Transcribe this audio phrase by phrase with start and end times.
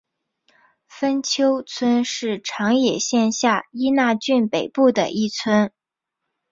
[0.87, 5.71] 丰丘村是长野县下伊那郡北部的一村。